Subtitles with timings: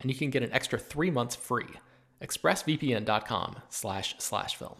[0.00, 1.68] and you can get an extra three months free.
[2.22, 4.76] ExpressVPN.com slash slash film.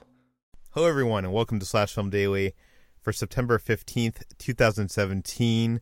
[0.71, 2.55] Hello, everyone, and welcome to Slash Film Daily
[3.01, 5.81] for September 15th, 2017.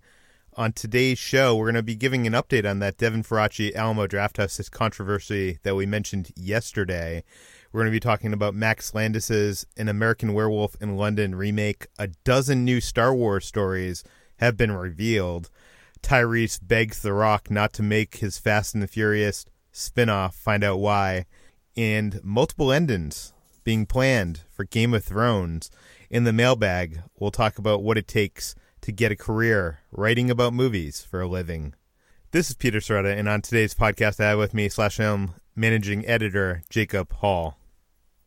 [0.54, 4.06] On today's show, we're going to be giving an update on that Devin Faraci Alamo
[4.06, 7.22] Drafthouse controversy that we mentioned yesterday.
[7.70, 11.86] We're going to be talking about Max Landis's An American Werewolf in London remake.
[11.98, 14.02] A dozen new Star Wars stories
[14.38, 15.50] have been revealed.
[16.02, 20.78] Tyrese begs The Rock not to make his Fast and the Furious spinoff, find out
[20.78, 21.26] why,
[21.76, 23.32] and multiple endings
[23.64, 25.70] being planned for Game of Thrones.
[26.10, 30.54] In the mailbag, we'll talk about what it takes to get a career writing about
[30.54, 31.74] movies for a living.
[32.30, 36.06] This is Peter Sciretta, and on today's podcast, I have with me slash film managing
[36.06, 37.58] editor Jacob Hall.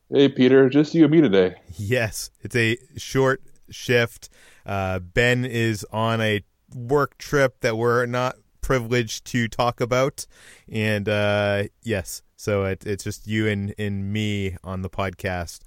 [0.09, 1.55] Hey, Peter, just you and me today.
[1.75, 4.29] Yes, it's a short shift.
[4.65, 6.41] Uh, ben is on a
[6.75, 10.25] work trip that we're not privileged to talk about.
[10.71, 15.59] And uh, yes, so it, it's just you and, and me on the podcast.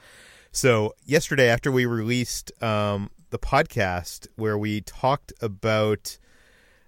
[0.53, 6.19] So yesterday, after we released um, the podcast where we talked about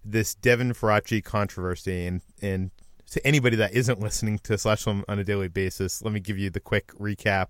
[0.05, 2.71] this Devin Faraci controversy and and
[3.11, 6.39] to anybody that isn't listening to Slash Film on a daily basis, let me give
[6.39, 7.49] you the quick recap.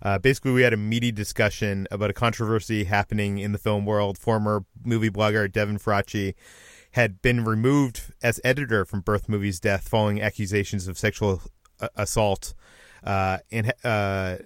[0.00, 4.16] Uh, basically, we had a meaty discussion about a controversy happening in the film world.
[4.16, 6.34] Former movie blogger Devin Faraci
[6.92, 11.42] had been removed as editor from Birth Movies Death following accusations of sexual
[11.80, 12.54] uh, assault.
[13.02, 14.36] Uh, and uh,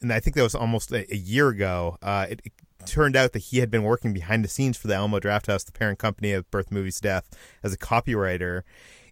[0.00, 1.98] and I think that was almost a, a year ago.
[2.02, 2.52] Uh, it, it,
[2.84, 5.72] turned out that he had been working behind the scenes for the Alamo Drafthouse, the
[5.72, 7.28] parent company of Birth Movies Death,
[7.64, 8.62] as a copywriter.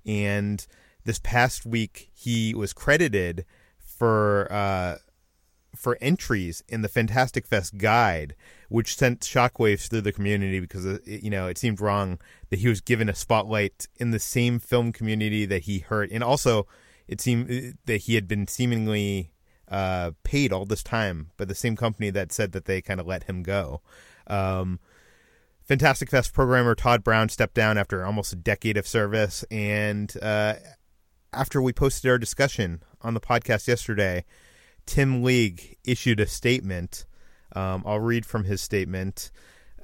[0.06, 0.64] And
[1.04, 3.44] this past week he was credited
[3.78, 4.96] for uh,
[5.76, 8.34] for entries in the Fantastic Fest guide,
[8.68, 12.18] which sent shockwaves through the community because it, you know it seemed wrong
[12.50, 16.24] that he was given a spotlight in the same film community that he hurt, and
[16.24, 16.66] also
[17.06, 19.32] it seemed uh, that he had been seemingly
[19.68, 23.06] uh, paid all this time by the same company that said that they kind of
[23.06, 23.80] let him go.
[24.26, 24.80] Um,
[25.64, 30.54] Fantastic Fest programmer Todd Brown stepped down after almost a decade of service, and uh,
[31.34, 34.24] after we posted our discussion on the podcast yesterday,
[34.86, 37.06] Tim League issued a statement.
[37.54, 39.30] Um, I'll read from his statement.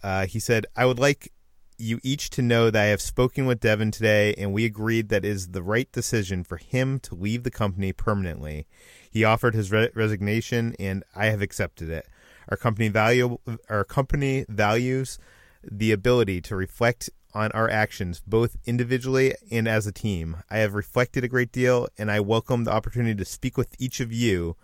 [0.03, 1.33] Uh, he said, I would like
[1.78, 5.25] you each to know that I have spoken with Devin today, and we agreed that
[5.25, 8.67] it is the right decision for him to leave the company permanently.
[9.11, 12.06] He offered his re- resignation, and I have accepted it.
[12.49, 13.38] Our company value
[13.69, 15.19] our company values
[15.62, 20.38] the ability to reflect on our actions, both individually and as a team.
[20.50, 24.00] I have reflected a great deal, and I welcome the opportunity to speak with each
[24.00, 24.56] of you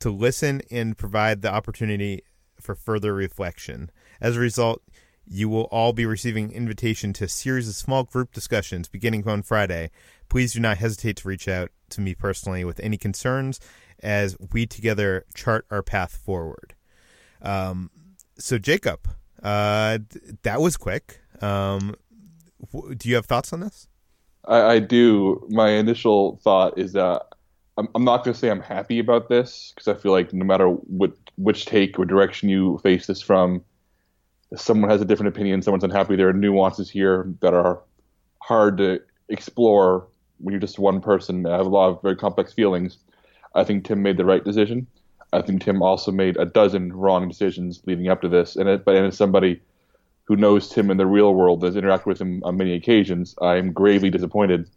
[0.00, 2.22] to listen and provide the opportunity
[2.60, 3.90] for further reflection.
[4.20, 4.82] As a result,
[5.26, 9.42] you will all be receiving invitation to a series of small group discussions beginning on
[9.42, 9.90] Friday.
[10.28, 13.60] Please do not hesitate to reach out to me personally with any concerns
[14.02, 16.74] as we together chart our path forward.
[17.40, 17.90] Um,
[18.38, 19.08] so, Jacob,
[19.44, 19.98] uh,
[20.42, 21.20] that was quick.
[21.40, 21.94] Um,
[22.96, 23.88] do you have thoughts on this?
[24.46, 25.46] I, I do.
[25.50, 27.26] My initial thought is that
[27.76, 30.44] I'm, I'm not going to say I'm happy about this because I feel like no
[30.44, 33.62] matter what which take or direction you face this from,
[34.56, 36.16] someone has a different opinion, someone's unhappy.
[36.16, 37.82] There are nuances here that are
[38.40, 40.06] hard to explore
[40.38, 41.46] when you're just one person.
[41.46, 42.98] I have a lot of very complex feelings.
[43.54, 44.86] I think Tim made the right decision.
[45.34, 48.54] I think Tim also made a dozen wrong decisions leading up to this.
[48.56, 49.60] And it, but and as somebody
[50.24, 53.56] who knows Tim in the real world, has interacted with him on many occasions, I
[53.56, 54.70] am gravely disappointed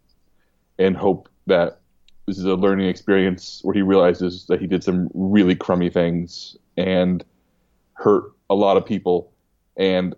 [0.78, 1.80] and hope that
[2.26, 6.56] this is a learning experience where he realizes that he did some really crummy things
[6.76, 7.24] and
[7.94, 9.32] hurt a lot of people.
[9.76, 10.14] And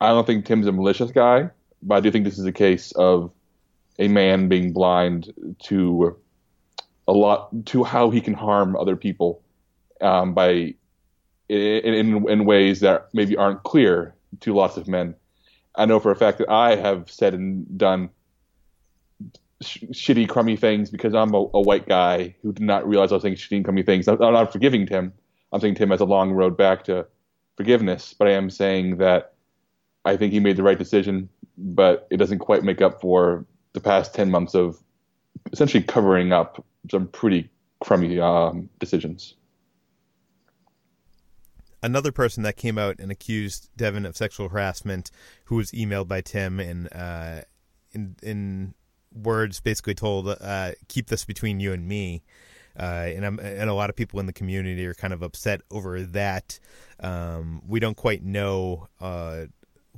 [0.00, 1.50] I don't think Tim's a malicious guy,
[1.82, 3.30] but I do think this is a case of
[3.98, 5.32] a man being blind
[5.64, 6.16] to
[7.06, 9.43] a lot to how he can harm other people
[10.00, 10.74] um, by
[11.48, 15.14] in, in, ways that maybe aren't clear to lots of men.
[15.76, 18.10] I know for a fact that I have said and done
[19.60, 23.16] sh- shitty, crummy things because I'm a, a, white guy who did not realize I
[23.16, 24.08] was saying shitty, crummy things.
[24.08, 25.12] I'm, I'm not forgiving Tim.
[25.52, 27.06] I'm saying Tim has a long road back to
[27.56, 29.34] forgiveness, but I am saying that
[30.04, 33.80] I think he made the right decision, but it doesn't quite make up for the
[33.80, 34.80] past 10 months of
[35.52, 37.50] essentially covering up some pretty
[37.80, 39.34] crummy um, decisions.
[41.84, 45.10] Another person that came out and accused Devin of sexual harassment,
[45.44, 47.42] who was emailed by Tim and uh,
[47.92, 48.74] in in
[49.12, 52.22] words basically told, uh, "Keep this between you and me."
[52.74, 55.60] Uh, and I'm, and a lot of people in the community are kind of upset
[55.70, 56.58] over that.
[57.00, 59.44] Um, we don't quite know uh,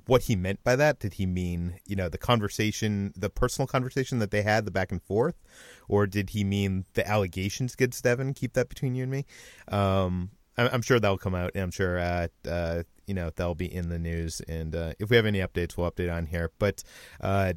[0.07, 0.99] what he meant by that.
[0.99, 4.91] Did he mean, you know, the conversation, the personal conversation that they had, the back
[4.91, 5.37] and forth,
[5.89, 8.35] or did he mean the allegations against Devin?
[8.35, 9.25] Keep that between you and me.
[9.69, 13.55] Um, I'm, I'm, sure that'll come out, and I'm sure, uh, uh, you know, that'll
[13.55, 14.41] be in the news.
[14.49, 16.51] And uh, if we have any updates, we'll update on here.
[16.59, 16.83] But,
[17.21, 17.55] uh,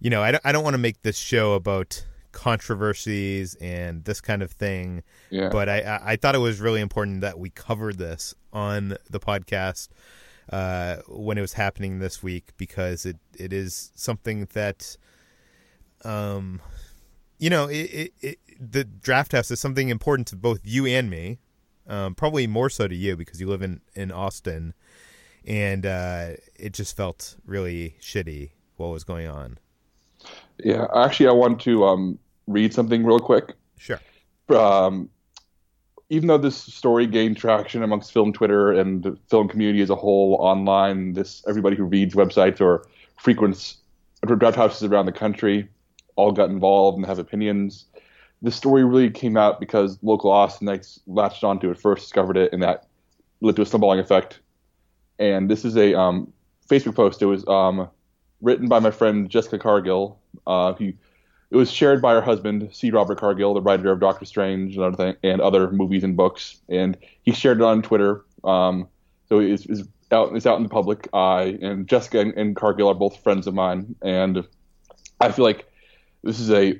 [0.00, 4.20] you know, I don't, I don't want to make this show about controversies and this
[4.20, 5.02] kind of thing.
[5.30, 5.48] Yeah.
[5.48, 9.88] But I, I thought it was really important that we covered this on the podcast
[10.50, 14.96] uh, when it was happening this week because it, it is something that,
[16.04, 16.60] um,
[17.38, 21.38] you know, it, it, it, the Drafthouse is something important to both you and me.
[21.88, 24.74] Um, probably more so to you because you live in in Austin,
[25.46, 29.58] and uh, it just felt really shitty what was going on.
[30.62, 33.54] Yeah, actually, I want to um, read something real quick.
[33.78, 34.00] Sure.
[34.48, 35.08] Um,
[36.10, 39.94] even though this story gained traction amongst film Twitter and the film community as a
[39.94, 42.86] whole online, this everybody who reads websites or
[43.16, 43.78] frequents
[44.26, 45.68] Drafthouses around the country
[46.16, 47.84] all got involved and have opinions.
[48.42, 52.62] The story really came out because local Austinites latched onto it first, discovered it, and
[52.62, 52.86] that
[53.40, 54.40] led to a snowballing effect.
[55.18, 56.32] And this is a um,
[56.68, 57.20] Facebook post.
[57.22, 57.88] It was um,
[58.40, 60.20] written by my friend Jessica Cargill.
[60.46, 60.74] Uh,
[61.50, 62.90] it was shared by her husband, C.
[62.90, 66.96] Robert Cargill, the writer of Doctor Strange and other, and other movies and books, and
[67.22, 68.24] he shared it on Twitter.
[68.44, 68.88] Um,
[69.28, 69.82] so it's, it's,
[70.12, 71.58] out it's out in the public eye.
[71.60, 74.46] And Jessica and, and, Cargill are both friends of mine, and
[75.20, 75.66] I feel like
[76.22, 76.78] this is a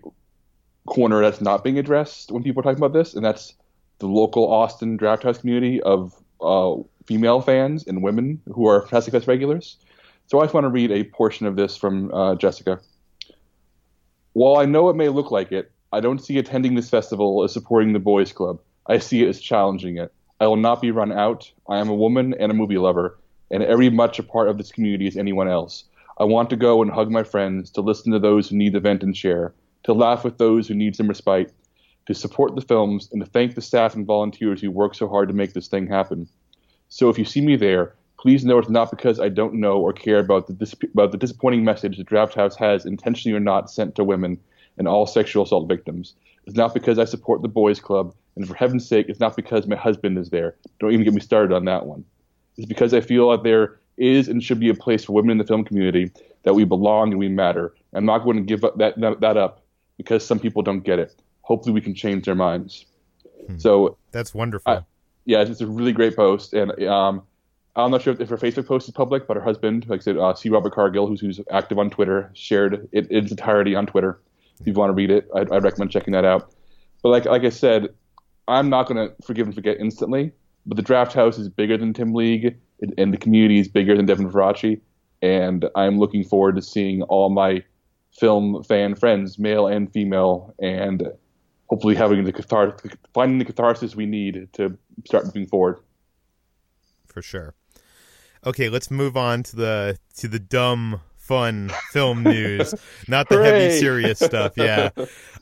[0.88, 3.54] corner that's not being addressed when people are talking about this, and that's
[3.98, 6.76] the local Austin Drafthouse community of uh,
[7.06, 9.76] female fans and women who are Fantastic Fest regulars.
[10.26, 12.80] So I just want to read a portion of this from uh, Jessica.
[14.34, 17.52] While I know it may look like it, I don't see attending this festival as
[17.52, 18.60] supporting the boys' club.
[18.86, 20.12] I see it as challenging it.
[20.40, 21.50] I will not be run out.
[21.68, 23.18] I am a woman and a movie lover,
[23.50, 25.84] and every much a part of this community as anyone else.
[26.18, 28.80] I want to go and hug my friends, to listen to those who need the
[28.80, 31.52] vent and share, to laugh with those who need some respite,
[32.06, 35.28] to support the films, and to thank the staff and volunteers who work so hard
[35.28, 36.28] to make this thing happen.
[36.88, 39.92] So if you see me there, Please know it's not because I don't know or
[39.92, 43.94] care about the, dis- about the disappointing message the Drafthouse has, intentionally or not, sent
[43.94, 44.38] to women
[44.76, 46.14] and all sexual assault victims.
[46.44, 49.68] It's not because I support the boys' club, and for heaven's sake, it's not because
[49.68, 50.56] my husband is there.
[50.80, 52.04] Don't even get me started on that one.
[52.56, 55.38] It's because I feel that there is and should be a place for women in
[55.38, 56.10] the film community
[56.42, 57.72] that we belong and we matter.
[57.92, 59.62] I'm not going to give up that, that, that up
[59.98, 61.14] because some people don't get it.
[61.42, 62.86] Hopefully, we can change their minds.
[63.46, 63.58] Hmm.
[63.58, 64.72] So that's wonderful.
[64.72, 64.80] I,
[65.26, 67.22] yeah, it's a really great post, and um,
[67.76, 70.16] I'm not sure if, her Facebook post is public, but her husband, like I said,
[70.16, 70.48] uh, C.
[70.48, 74.20] Robert Cargill, who's, who's active on Twitter, shared it in its entirety on Twitter.
[74.60, 76.52] If you want to read it, I'd, I'd recommend checking that out.
[77.02, 77.88] But like like I said,
[78.48, 80.32] I'm not going to forgive and forget instantly.
[80.66, 82.56] But the Drafthouse is bigger than Tim League,
[82.98, 84.80] and the community is bigger than Devin Faraci.
[85.22, 87.62] And I'm looking forward to seeing all my
[88.18, 91.08] film fan friends, male and female, and
[91.68, 95.78] hopefully having the catharsis, finding the catharsis we need to start moving forward.
[97.06, 97.54] For sure.
[98.46, 102.74] Okay, let's move on to the to the dumb fun film news,
[103.06, 103.62] not the Hooray!
[103.62, 104.52] heavy serious stuff.
[104.56, 104.90] Yeah.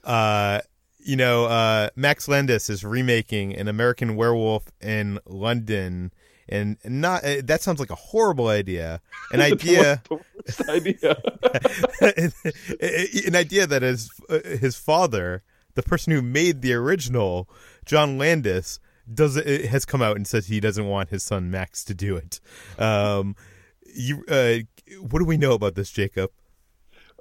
[0.05, 0.61] Uh,
[0.99, 6.13] you know, uh, Max Landis is remaking an American Werewolf in London,
[6.49, 9.01] and not uh, that sounds like a horrible idea.
[9.33, 10.03] An idea,
[10.69, 11.17] idea,
[12.01, 15.43] an idea that is uh, his father,
[15.75, 17.49] the person who made the original,
[17.85, 18.81] John Landis,
[19.13, 22.17] does it has come out and says he doesn't want his son Max to do
[22.17, 22.41] it.
[22.79, 23.37] Um,
[23.95, 24.59] you uh,
[25.01, 26.31] what do we know about this, Jacob?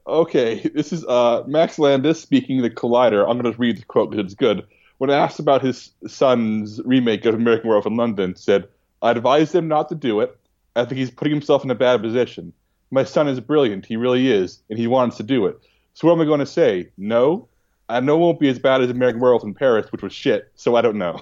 [0.08, 3.28] Okay, this is uh, Max Landis speaking the Collider.
[3.28, 4.68] I'm going to read the quote because it's good.
[5.00, 8.68] When asked about his son's remake of American Werewolf in London, said,
[9.06, 10.38] "I advised him not to do it.
[10.76, 12.52] I think he's putting himself in a bad position.
[12.92, 13.86] My son is brilliant.
[13.86, 15.58] He really is, and he wants to do it.
[15.94, 16.90] So what am I going to say?
[16.98, 17.48] No,
[17.88, 20.52] I know it won't be as bad as American Werewolf in Paris, which was shit.
[20.56, 21.22] So I don't know."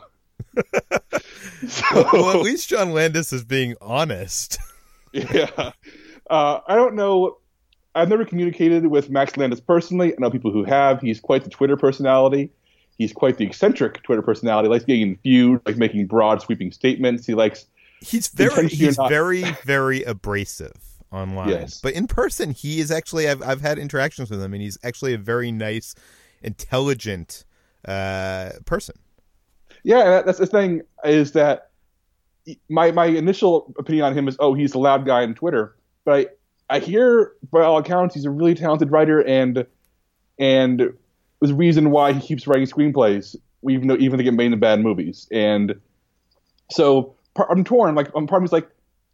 [1.68, 4.58] so, well, at least John Landis is being honest.
[5.14, 5.72] yeah,
[6.30, 7.38] uh, I don't know
[7.96, 10.14] I've never communicated with Max Landis personally.
[10.14, 11.02] I know people who have.
[11.02, 12.50] He's quite the Twitter personality.
[12.98, 14.68] He's quite the eccentric Twitter personality.
[14.68, 17.26] He likes getting in feud, like making broad, sweeping statements.
[17.26, 17.66] He likes.
[18.04, 19.10] He's very, he's not...
[19.10, 20.78] very, very abrasive
[21.12, 21.50] online.
[21.50, 21.80] Yes.
[21.82, 23.30] But in person, he is actually.
[23.30, 25.96] I've I've had interactions with him, and he's actually a very nice,
[26.42, 27.46] intelligent
[27.86, 28.96] uh, person.
[29.84, 30.82] Yeah, that's the thing.
[31.06, 31.70] Is that
[32.70, 35.76] my my initial opinion on him is, oh, he's a loud guy on Twitter.
[36.04, 36.38] But
[36.70, 39.66] I, I hear, by all accounts, he's a really talented writer, and
[40.38, 40.82] and
[41.42, 43.36] a reason why he keeps writing screenplays,
[43.70, 45.28] even though even they get made into bad movies.
[45.32, 45.80] And
[46.72, 47.16] so
[47.50, 47.96] I'm torn.
[47.96, 48.70] Like, I'm part of me's like,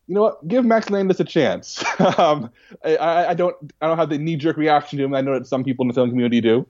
[0.07, 0.47] you know what?
[0.47, 1.83] Give Max Landis a chance.
[2.17, 2.49] um,
[2.83, 5.13] I, I, don't I don't have the knee jerk reaction to him.
[5.13, 6.65] I know that some people in the film community do,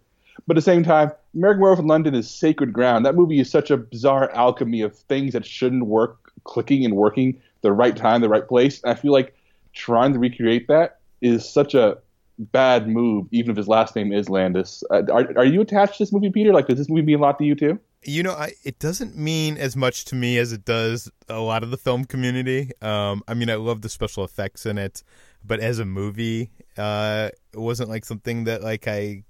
[0.46, 3.06] but at the same time, American Werewolf in London is sacred ground.
[3.06, 7.40] That movie is such a bizarre alchemy of things that shouldn't work clicking and working
[7.62, 8.82] the right time, the right place.
[8.84, 9.36] And I feel like
[9.74, 11.98] trying to recreate that is such a
[12.40, 14.84] bad move, even if his last name is Landis.
[14.90, 16.54] Uh, are, are you attached to this movie, Peter?
[16.54, 17.80] Like, does this movie mean a lot to you too?
[18.04, 21.64] You know, I, it doesn't mean as much to me as it does a lot
[21.64, 22.72] of the film community.
[22.82, 25.04] Um, I mean, I love the special effects in it,
[25.44, 29.24] but as a movie, uh, it wasn't like something that like I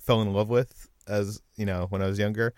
[0.00, 2.54] fell in love with as you know when I was younger.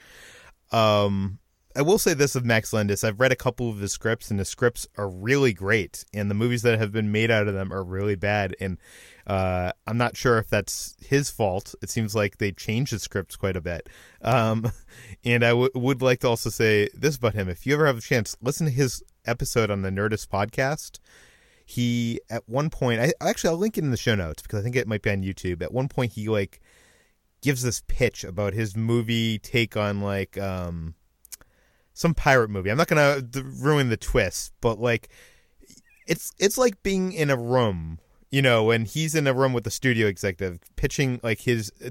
[0.72, 1.39] Um,
[1.76, 3.04] I will say this of Max Landis.
[3.04, 6.34] I've read a couple of his scripts, and the scripts are really great, and the
[6.34, 8.56] movies that have been made out of them are really bad.
[8.60, 8.78] And
[9.24, 11.76] uh, I'm not sure if that's his fault.
[11.80, 13.88] It seems like they changed the scripts quite a bit.
[14.20, 14.72] Um,
[15.24, 17.98] and I w- would like to also say this about him: if you ever have
[17.98, 20.98] a chance, listen to his episode on the Nerdist podcast.
[21.64, 24.62] He at one point, I actually I'll link it in the show notes because I
[24.62, 25.62] think it might be on YouTube.
[25.62, 26.60] At one point, he like
[27.42, 30.94] gives this pitch about his movie take on like um
[31.94, 32.70] some pirate movie.
[32.70, 35.08] I'm not gonna ruin the twist, but like
[36.06, 37.98] it's it's like being in a room,
[38.30, 41.90] you know, and he's in a room with the studio executive pitching like his uh,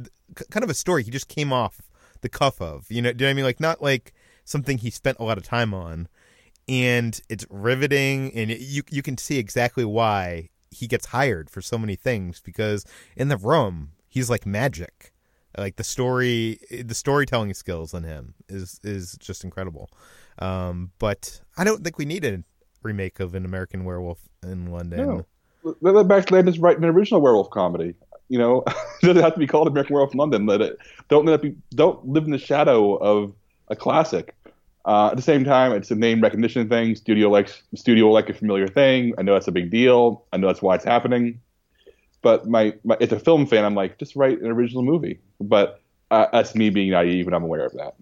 [0.50, 1.82] kind of a story he just came off
[2.22, 2.89] the cuff of.
[2.89, 3.46] You know, do you know what I mean?
[3.46, 4.13] Like not like
[4.46, 6.08] something he spent a lot of time on,
[6.68, 11.62] and it's riveting, and it, you you can see exactly why he gets hired for
[11.62, 15.13] so many things because in the room he's like magic
[15.58, 19.89] like the story, the storytelling skills in him is is just incredible.
[20.39, 22.44] Um, but I don't think we need a
[22.84, 25.25] remake of an American Werewolf in London.
[25.63, 27.96] No, let Max Landis write an original werewolf comedy.
[28.29, 30.46] You know, it doesn't have to be called American Werewolf in London.
[30.46, 30.77] Let it
[31.10, 33.34] don't let it be don't live in the shadow of
[33.68, 34.36] a classic.
[34.86, 36.96] Uh, at the same time, it's a name recognition thing.
[36.96, 39.13] Studio likes studio like a familiar thing.
[39.18, 40.25] I know that's a big deal.
[40.32, 41.41] I know that's why it's happening.
[42.21, 45.19] But my, my as a film fan, I'm like, just write an original movie.
[45.39, 47.95] But uh, that's me being naive, and I'm aware of that.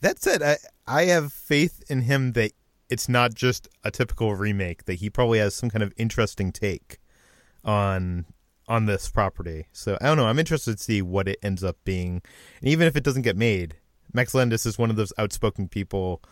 [0.00, 2.52] That said, I I have faith in him that
[2.88, 4.84] it's not just a typical remake.
[4.84, 6.98] That he probably has some kind of interesting take
[7.64, 8.26] on
[8.68, 9.66] on this property.
[9.72, 10.26] So I don't know.
[10.26, 12.22] I'm interested to see what it ends up being,
[12.60, 13.76] and even if it doesn't get made,
[14.12, 16.22] Max Landis is one of those outspoken people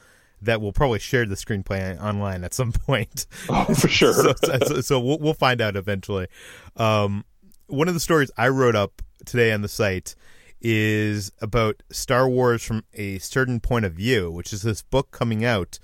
[0.43, 3.27] that will probably share the screenplay online at some point.
[3.51, 4.13] Oh, for sure.
[4.13, 4.35] so,
[4.67, 6.29] so, so, we'll, we'll find out eventually.
[6.77, 7.25] Um,
[7.67, 10.15] one of the stories I wrote up today on the site
[10.61, 15.45] is about Star Wars from a certain point of view, which is this book coming
[15.45, 15.79] out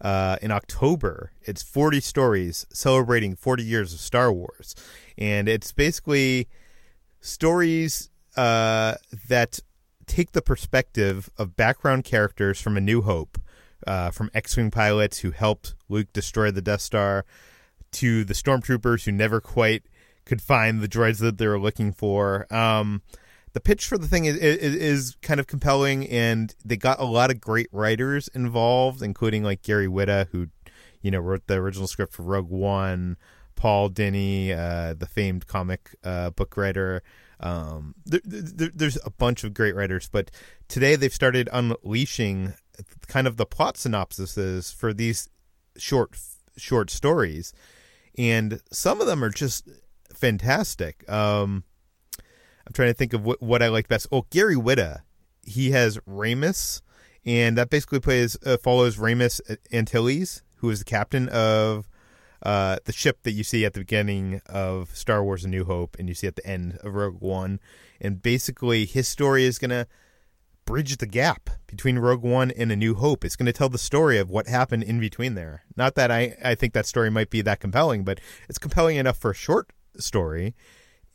[0.00, 1.32] uh, in October.
[1.42, 4.74] It's 40 stories celebrating 40 years of Star Wars.
[5.16, 6.48] And it's basically
[7.20, 8.94] stories uh,
[9.28, 9.60] that
[10.06, 13.38] take the perspective of background characters from A New Hope
[13.88, 17.24] uh, from X-wing pilots who helped Luke destroy the Death Star
[17.92, 19.84] to the stormtroopers who never quite
[20.26, 22.46] could find the droids that they were looking for.
[22.54, 23.00] Um,
[23.54, 27.04] the pitch for the thing is, is, is kind of compelling, and they got a
[27.04, 30.48] lot of great writers involved, including like Gary Whitta, who
[31.00, 33.16] you know wrote the original script for Rogue One,
[33.56, 37.02] Paul Dini, uh, the famed comic uh, book writer.
[37.40, 40.30] Um, there, there, there's a bunch of great writers, but
[40.68, 42.52] today they've started unleashing
[43.06, 45.28] kind of the plot synopsises for these
[45.76, 46.18] short
[46.56, 47.52] short stories,
[48.16, 49.68] and some of them are just
[50.12, 51.08] fantastic.
[51.10, 51.64] Um,
[52.66, 54.06] I'm trying to think of what, what I like best.
[54.12, 55.00] Oh, Gary Whitta,
[55.42, 56.82] he has Raymus,
[57.24, 59.40] and that basically plays uh, follows Raymus
[59.72, 61.88] Antilles, who is the captain of
[62.42, 65.96] uh, the ship that you see at the beginning of Star Wars: A New Hope,
[65.98, 67.60] and you see at the end of Rogue One,
[68.00, 69.86] and basically his story is gonna
[70.68, 73.24] bridge the gap between Rogue One and A New Hope.
[73.24, 75.64] It's going to tell the story of what happened in between there.
[75.76, 78.20] Not that I, I think that story might be that compelling, but
[78.50, 80.54] it's compelling enough for a short story.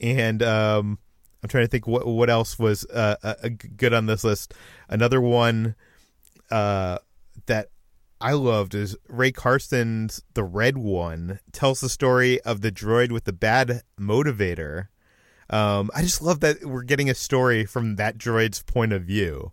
[0.01, 0.97] And um,
[1.43, 4.55] I'm trying to think what what else was uh, uh, good on this list.
[4.89, 5.75] Another one
[6.49, 6.97] uh,
[7.45, 7.67] that
[8.19, 13.25] I loved is Rae Carson's The Red One tells the story of the droid with
[13.25, 14.87] the bad motivator
[15.49, 19.51] um, I just love that we're getting a story from that droid's point of view.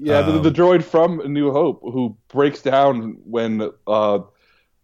[0.00, 4.20] Yeah, um, the, the, droid from New Hope who breaks down when uh,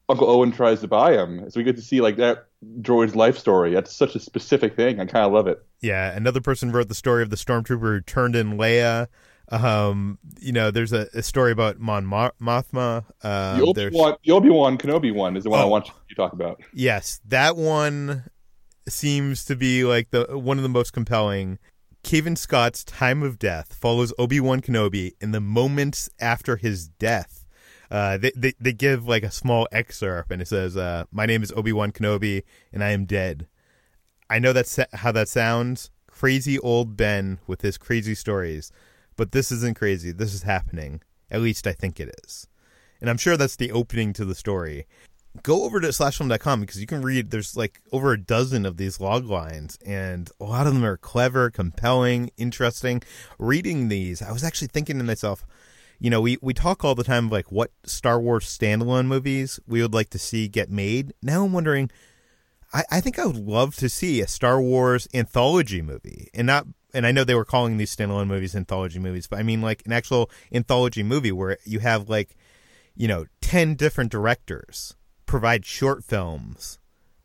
[0.09, 1.49] Uncle Owen tries to buy him.
[1.51, 2.47] So we get to see like that
[2.81, 3.73] droid's life story.
[3.73, 5.01] That's such a specific thing.
[5.01, 5.65] I kind of love it.
[5.81, 9.09] Yeah, another person wrote the story of the stormtrooper who turned in Leia.
[9.51, 13.05] Um, you know, there's a, a story about Mon Mothma.
[13.23, 15.87] Um, the Obi Wan, the Obi Wan Kenobi one is the one oh, I want
[15.87, 16.61] you to talk about.
[16.73, 18.25] Yes, that one
[18.89, 21.59] seems to be like the one of the most compelling.
[22.03, 27.47] Cavan Scott's Time of Death follows Obi Wan Kenobi in the moments after his death.
[27.91, 31.43] Uh, they, they they give like a small excerpt, and it says, uh, "My name
[31.43, 33.49] is Obi Wan Kenobi, and I am dead."
[34.29, 35.91] I know that's how that sounds.
[36.07, 38.71] Crazy old Ben with his crazy stories,
[39.17, 40.13] but this isn't crazy.
[40.13, 41.01] This is happening.
[41.31, 42.49] At least I think it is,
[43.01, 44.87] and I'm sure that's the opening to the story
[45.43, 49.01] go over to slashfilm.com because you can read there's like over a dozen of these
[49.01, 53.03] log lines and a lot of them are clever compelling interesting.
[53.39, 55.45] Reading these i was actually thinking to myself
[55.99, 59.83] you know we, we talk all the time like what star wars standalone movies we
[59.83, 61.13] would like to see get made.
[61.23, 61.91] Now i'm wondering
[62.73, 66.67] i, I think i would love to see a star wars anthology movie and not
[66.93, 69.83] and i know they were calling these standalone movies anthology movies but i mean like
[69.85, 72.37] an actual anthology movie where you have like
[72.97, 74.95] you know 10 different directors
[75.27, 76.79] provide short films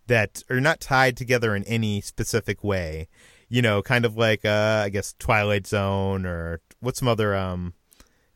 [0.07, 3.07] that are not tied together in any specific way.
[3.47, 7.73] You know, kind of like uh, I guess Twilight Zone or what's some other um,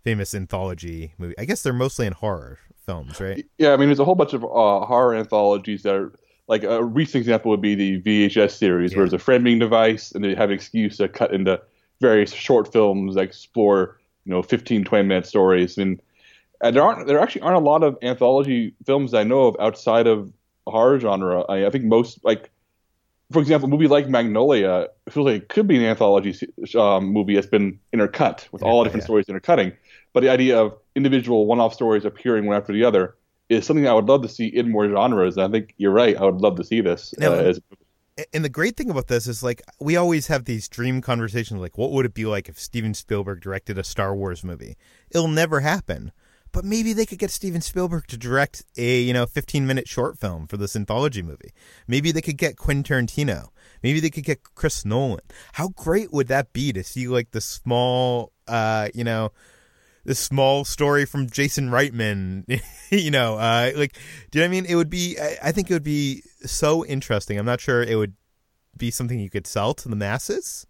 [0.04, 1.36] famous anthology movie.
[1.38, 3.45] I guess they're mostly in horror films, right?
[3.58, 4.47] Yeah, I mean, there's a whole bunch of uh,
[4.86, 6.13] horror anthologies that are
[6.47, 8.97] like a recent example would be the VHS series, yeah.
[8.97, 11.62] where it's a framing device and they have an excuse to cut into
[12.02, 15.78] various short films that explore, you know, 15, 20 minute stories.
[15.78, 16.02] And and
[16.71, 20.32] there aren't there actually aren't a lot of anthology films I know of outside of
[20.65, 21.41] horror genre.
[21.41, 22.49] I, I think most like
[23.32, 26.36] for example, a movie like Magnolia feels like it could be an anthology
[26.76, 29.06] um, movie that's been intercut with yeah, all different yeah.
[29.06, 29.73] stories intercutting.
[30.13, 33.15] But the idea of individual one-off stories appearing one after the other
[33.49, 35.38] is something I would love to see in more genres.
[35.38, 36.15] And I think you're right.
[36.15, 37.13] I would love to see this.
[37.17, 37.62] Now, uh, as-
[38.32, 41.80] and the great thing about this is like we always have these dream conversations like
[41.80, 44.78] what would it be like if Steven Spielberg directed a Star Wars movie?
[45.10, 46.12] It'll never happen
[46.54, 50.18] but maybe they could get Steven Spielberg to direct a you know 15 minute short
[50.18, 51.52] film for this anthology movie.
[51.88, 53.50] Maybe they could get Quentin Tarantino.
[53.82, 55.20] Maybe they could get Chris Nolan.
[55.54, 59.32] How great would that be to see like the small, uh, you know,
[60.06, 63.94] the small story from Jason Reitman, you know, uh, like,
[64.32, 64.66] do you know what I mean?
[64.66, 67.38] It would be, I, I think it would be so interesting.
[67.38, 68.13] I'm not sure it would
[68.78, 70.68] be something you could sell to the masses.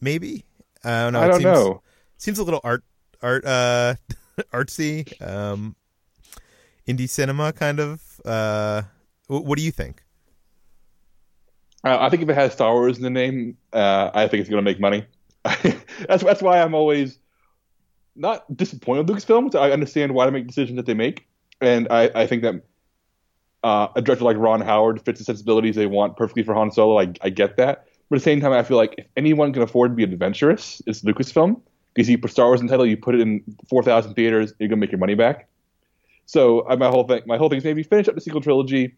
[0.00, 0.44] Maybe.
[0.84, 1.20] I don't know.
[1.20, 1.82] I don't seems, know.
[2.18, 2.84] Seems a little art,
[3.22, 3.94] art, uh,
[4.52, 5.76] artsy, um,
[6.86, 8.20] indie cinema kind of.
[8.24, 8.82] Uh,
[9.28, 10.02] what do you think?
[11.84, 14.50] Uh, I think if it has Star Wars in the name, uh, I think it's
[14.50, 15.04] going to make money.
[15.44, 17.18] that's that's why I'm always
[18.14, 19.54] not disappointed with Lucasfilms.
[19.54, 21.26] I understand why they make decisions that they make,
[21.60, 22.62] and I, I think that
[23.64, 27.00] uh, a director like Ron Howard fits the sensibilities they want perfectly for Han Solo.
[27.00, 29.62] I, I get that, but at the same time, I feel like if anyone can
[29.62, 31.60] afford to be adventurous, it's Lucasfilm
[31.94, 34.68] because you put Star Wars in title, you put it in four thousand theaters, you're
[34.68, 35.48] gonna make your money back.
[36.26, 38.96] So uh, my whole thing, my whole thing is maybe finish up the sequel trilogy,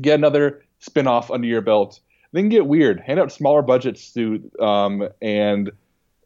[0.00, 2.00] get another spin-off under your belt,
[2.32, 5.70] then get weird, hand out smaller budgets to um, and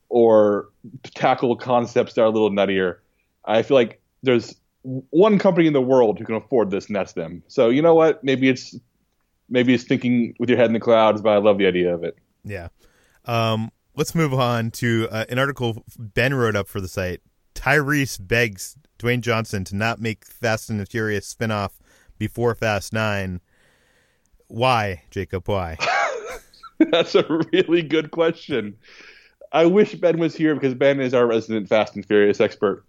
[0.09, 0.68] or
[1.14, 2.96] tackle concepts that are a little nuttier.
[3.44, 7.12] I feel like there's one company in the world who can afford this, and that's
[7.12, 7.42] them.
[7.48, 8.24] So you know what?
[8.24, 8.77] Maybe it's
[9.48, 12.05] maybe it's thinking with your head in the clouds, but I love the idea of
[12.05, 12.16] it.
[12.44, 12.68] Yeah.
[13.24, 17.21] Um, let's move on to uh, an article Ben wrote up for the site.
[17.57, 21.73] Tyrese begs Dwayne Johnson to not make Fast and the Furious spinoff
[22.17, 23.41] before Fast Nine.
[24.47, 25.49] Why, Jacob?
[25.49, 25.79] Why?
[26.79, 28.77] That's a really good question.
[29.51, 32.85] I wish Ben was here because Ben is our resident Fast and Furious expert.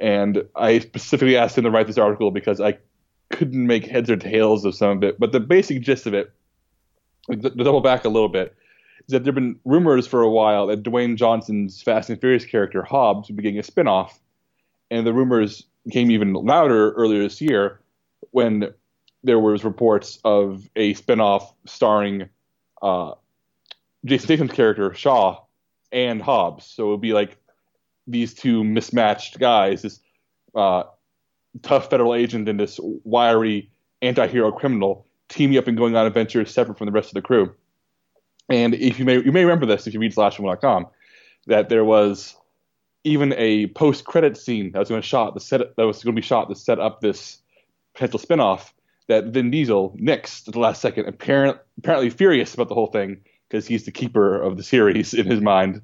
[0.00, 2.78] And I specifically asked him to write this article because I
[3.30, 5.20] couldn't make heads or tails of some of it.
[5.20, 6.32] But the basic gist of it,
[7.30, 8.56] to double back a little bit,
[9.08, 12.44] is that there have been rumors for a while that Dwayne Johnson's Fast and Furious
[12.44, 14.18] character Hobbs would be getting a spinoff,
[14.90, 17.80] and the rumors came even louder earlier this year
[18.30, 18.72] when
[19.24, 22.28] there was reports of a spinoff starring
[22.82, 23.12] uh,
[24.04, 25.42] Jason Statham's character Shaw
[25.90, 26.66] and Hobbs.
[26.66, 27.38] So it would be like
[28.06, 30.00] these two mismatched guys, this
[30.54, 30.84] uh,
[31.62, 33.70] tough federal agent and this wiry
[34.02, 37.54] anti-hero criminal, teaming up and going on adventures separate from the rest of the crew.
[38.48, 40.86] And if you may, you may remember this if you read slashfilm.com,
[41.46, 42.36] that there was
[43.04, 46.20] even a post-credit scene that was going to shot the set that was going to
[46.20, 47.38] be shot to set up this
[47.94, 48.72] potential spinoff
[49.08, 53.20] that Vin Diesel nixed at the last second, apparent, apparently furious about the whole thing
[53.48, 55.80] because he's the keeper of the series in his mind.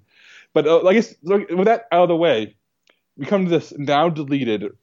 [0.52, 2.54] But uh, I guess with that out of the way,
[3.16, 4.76] we come to this now deleted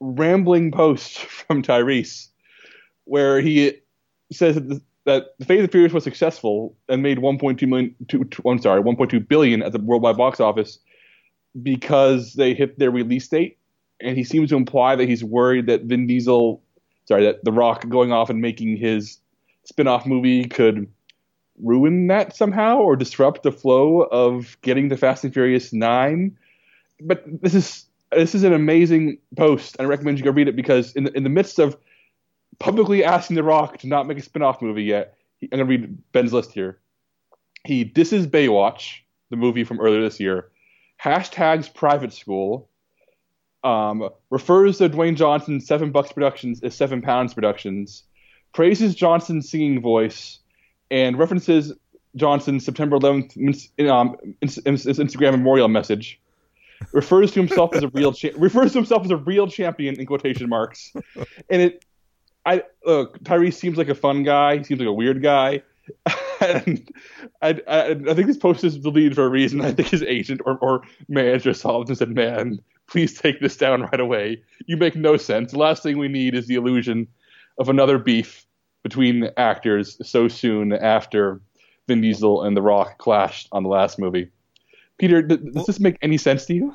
[0.00, 2.28] rambling post from Tyrese
[3.04, 3.80] where he
[4.30, 7.94] says that that the Fate of Furious was successful and made 1.2 million.
[8.08, 10.78] Two, I'm sorry, 1.2 billion at the worldwide box office
[11.62, 13.56] because they hit their release date,
[14.00, 16.62] and he seems to imply that he's worried that Vin Diesel,
[17.06, 19.18] sorry, that The Rock going off and making his
[19.64, 20.86] spin-off movie could
[21.62, 26.36] ruin that somehow or disrupt the flow of getting the Fast and Furious 9.
[27.00, 29.76] But this is this is an amazing post.
[29.78, 31.78] And I recommend you go read it because in the, in the midst of
[32.58, 36.12] publicly asking The Rock to not make a spin-off movie yet, I'm going to read
[36.12, 36.78] Ben's list here.
[37.64, 40.50] He disses Baywatch, the movie from earlier this year,
[41.02, 42.68] hashtags private school,
[43.64, 48.04] um, refers to Dwayne Johnson's Seven Bucks Productions as Seven Pounds Productions,
[48.52, 50.38] praises Johnson's singing voice,
[50.90, 51.72] and references
[52.16, 56.20] Johnson's September 11th um, Instagram memorial message.
[56.92, 60.06] Refers to himself as a real cha- refers to himself as a real champion in
[60.06, 60.92] quotation marks,
[61.50, 61.84] and it.
[62.46, 64.58] I look Tyrese seems like a fun guy.
[64.58, 65.62] He seems like a weird guy,
[66.40, 66.88] and
[67.42, 69.60] I, I, I think this post is deleted for a reason.
[69.60, 73.56] I think his agent or, or manager saw it and said, "Man, please take this
[73.56, 74.42] down right away.
[74.66, 75.52] You make no sense.
[75.52, 77.06] The last thing we need is the illusion
[77.58, 78.46] of another beef
[78.82, 81.40] between actors so soon after
[81.86, 84.30] Vin Diesel and The Rock clashed on the last movie.
[84.98, 86.74] Peter, does well, this make any sense to you?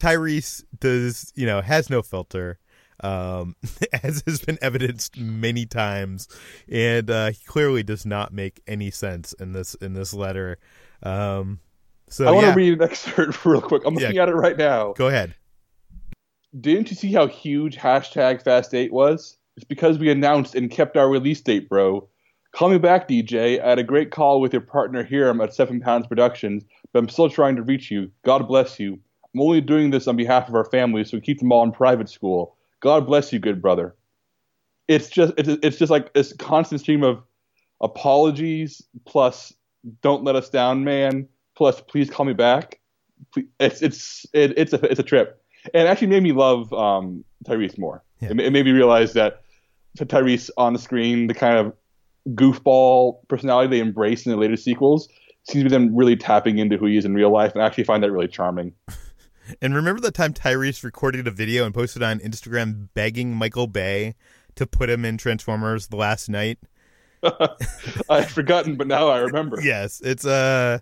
[0.00, 2.58] Tyrese does, you know, has no filter,
[3.00, 3.56] um,
[4.02, 6.28] as has been evidenced many times,
[6.70, 10.58] and uh, he clearly does not make any sense in this in this letter.
[11.02, 11.60] Um,
[12.08, 12.52] so I want yeah.
[12.52, 13.82] to read an excerpt real quick.
[13.84, 14.22] I'm looking yeah.
[14.22, 14.92] at it right now.
[14.94, 15.34] Go ahead.
[16.58, 19.36] Didn't you see how huge hashtag Fast Eight was?
[19.56, 22.08] It's because we announced and kept our release date, bro.
[22.52, 23.62] Call me back, DJ.
[23.62, 27.08] I had a great call with your partner Hiram at Seven Pounds Productions, but I'm
[27.08, 28.10] still trying to reach you.
[28.24, 28.98] God bless you.
[29.34, 31.72] I'm only doing this on behalf of our family, so we keep them all in
[31.72, 32.56] private school.
[32.80, 33.94] God bless you, good brother.
[34.86, 37.22] It's just it's, it's just like this constant stream of
[37.80, 39.52] apologies plus
[40.02, 41.28] don't let us down, man.
[41.56, 42.80] Plus, please call me back.
[43.58, 45.42] It's it's it, it's a it's a trip,
[45.74, 48.04] and it actually made me love um, Tyrese more.
[48.20, 48.30] Yeah.
[48.30, 49.42] It, it made me realize that
[49.98, 51.72] Tyrese on the screen, the kind of
[52.34, 55.08] goofball personality they embrace in the later sequels
[55.44, 57.66] seems to be them really tapping into who he is in real life, and I
[57.66, 58.72] actually find that really charming.
[59.60, 64.14] and remember the time Tyrese recorded a video and posted on Instagram begging Michael Bay
[64.54, 66.58] to put him in Transformers the last Knight?
[68.10, 69.60] I've forgotten, but now I remember.
[69.60, 70.78] yes, it's uh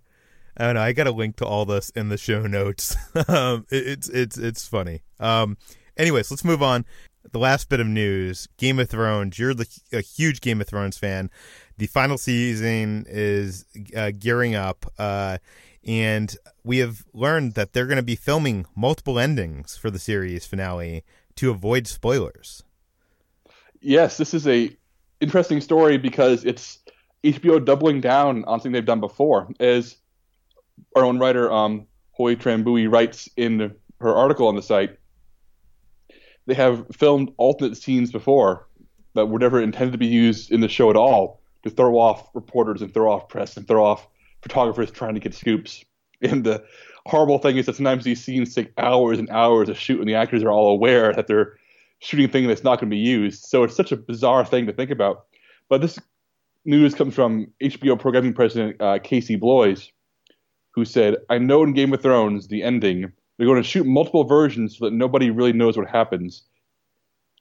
[0.57, 0.81] I don't know.
[0.81, 2.97] I got a link to all this in the show notes.
[3.29, 5.03] um, it, it's it's it's funny.
[5.21, 5.59] Um,
[5.97, 6.87] anyways, let's move on
[7.33, 9.39] the last bit of news Game of Thrones.
[9.39, 11.31] You're the, a huge Game of Thrones fan.
[11.77, 15.39] The final season is uh, gearing up, uh,
[15.87, 20.45] and we have learned that they're going to be filming multiple endings for the series
[20.45, 21.05] finale
[21.37, 22.65] to avoid spoilers.
[23.81, 24.77] Yes, this is a
[25.21, 26.81] interesting story because it's
[27.23, 29.49] HBO doubling down on something they've done before.
[29.61, 29.97] As
[30.97, 31.87] our own writer, um,
[32.19, 34.99] Hoai-Tran writes in her article on the site,
[36.47, 38.67] they have filmed alternate scenes before
[39.15, 42.29] that were never intended to be used in the show at all to throw off
[42.35, 44.09] reporters and throw off press and throw off
[44.47, 45.85] photographers trying to get scoops.
[46.23, 46.65] And the
[47.05, 50.15] horrible thing is that sometimes these scenes take hours and hours to shoot, and the
[50.15, 51.59] actors are all aware that they're
[51.99, 53.45] shooting thing that's not going to be used.
[53.45, 55.27] So it's such a bizarre thing to think about.
[55.69, 55.99] But this
[56.65, 59.91] news comes from HBO programming president uh, Casey Bloys,
[60.71, 64.25] who said, I know in Game of Thrones, the ending, they're going to shoot multiple
[64.25, 66.45] versions so that nobody really knows what happens.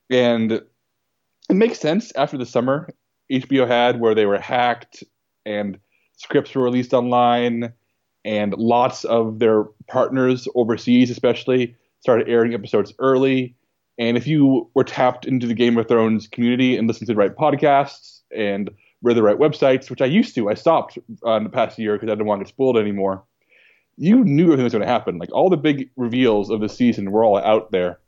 [0.10, 2.90] And it makes sense after the summer
[3.32, 5.04] HBO had where they were hacked
[5.46, 5.80] and
[6.18, 7.74] scripts were released online
[8.24, 13.56] and lots of their partners overseas especially started airing episodes early.
[13.98, 17.18] And if you were tapped into the game of thrones community and listened to the
[17.18, 18.70] right podcasts and
[19.02, 21.94] read the right websites which i used to i stopped uh, in the past year
[21.94, 23.24] because i didn't want to get spoiled anymore
[23.98, 25.18] you knew everything was going to happen.
[25.18, 28.00] Like all the big reveals of the season were all out there,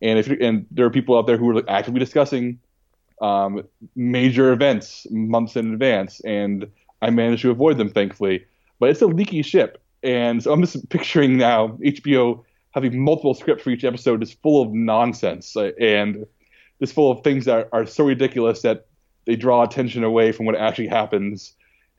[0.00, 2.60] and if and there are people out there who are like actively discussing
[3.20, 6.70] um, major events months in advance, and
[7.02, 8.44] I managed to avoid them, thankfully.
[8.80, 13.64] But it's a leaky ship, and so I'm just picturing now HBO having multiple scripts
[13.64, 16.26] for each episode is full of nonsense uh, and
[16.80, 18.86] just full of things that are, so ridiculous that
[19.24, 21.54] they draw attention away from what actually happens.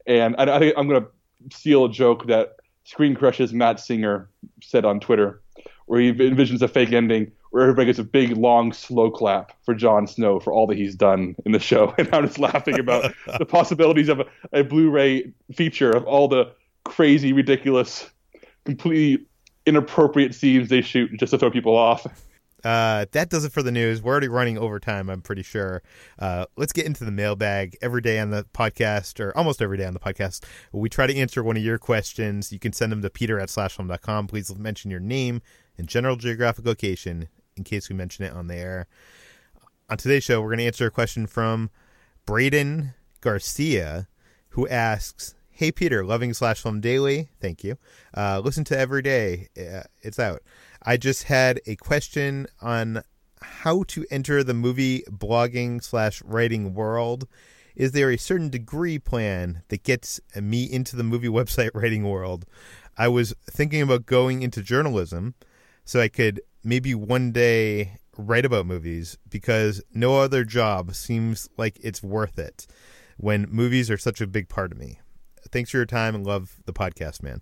[0.06, 4.30] And I, I think I'm going to steal a joke that Screen Crush's Matt Singer
[4.62, 5.42] said on Twitter,
[5.86, 9.74] where he envisions a fake ending where everybody gets a big, long, slow clap for
[9.74, 11.94] Jon Snow for all that he's done in the show.
[12.00, 16.52] And I'm just laughing about the possibilities of a, a Blu-ray feature of all the
[16.86, 18.10] crazy, ridiculous,
[18.66, 19.26] completely
[19.66, 22.08] inappropriate scenes they shoot just to throw people off.
[22.64, 24.02] Uh, that does it for the news.
[24.02, 25.82] We're already running overtime, I'm pretty sure.
[26.18, 27.78] Uh, let's get into the mailbag.
[27.82, 31.16] Every day on the podcast, or almost every day on the podcast, we try to
[31.16, 32.52] answer one of your questions.
[32.52, 34.28] You can send them to peter at slashfilm.com.
[34.28, 35.42] Please mention your name
[35.78, 38.88] and general geographic location in case we mention it on the air.
[39.90, 41.70] On today's show, we're going to answer a question from
[42.26, 44.08] Braden Garcia,
[44.50, 47.28] who asks Hey Peter, loving slash film daily.
[47.42, 47.78] Thank you.
[48.16, 49.50] Uh, listen to every day.
[49.58, 50.42] Uh, it's out.
[50.82, 53.04] I just had a question on
[53.42, 57.28] how to enter the movie blogging slash writing world.
[57.76, 62.46] Is there a certain degree plan that gets me into the movie website writing world?
[62.98, 65.36] I was thinking about going into journalism
[65.86, 71.80] so I could maybe one day write about movies because no other job seems like
[71.82, 72.68] it's worth it
[73.18, 75.00] when movies are such a big part of me
[75.52, 77.42] thanks for your time and love the podcast, man.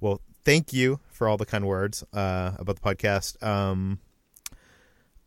[0.00, 3.42] Well, thank you for all the kind words uh, about the podcast.
[3.42, 4.00] Um,